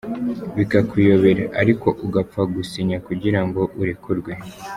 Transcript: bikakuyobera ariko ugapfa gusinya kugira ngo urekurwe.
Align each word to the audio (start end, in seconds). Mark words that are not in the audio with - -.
bikakuyobera 0.57 1.43
ariko 1.61 1.87
ugapfa 2.05 2.41
gusinya 2.53 2.97
kugira 3.07 3.39
ngo 3.47 3.61
urekurwe. 3.81 4.31